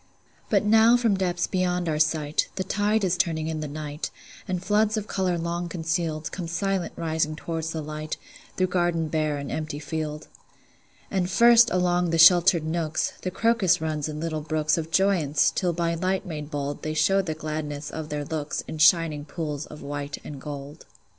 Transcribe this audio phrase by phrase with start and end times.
[0.49, 4.09] But now from depths beyond our sight, The tide is turning in the night,
[4.47, 8.17] And floods of color long concealed Come silent rising toward the light,
[8.57, 10.27] Through garden bare and empty field.
[11.11, 15.71] And first, along the sheltered nooks, The crocus runs in little brooks Of joyance, till
[15.71, 19.83] by light made bold They show the gladness of their looks In shining pools of
[19.83, 20.87] white and gold.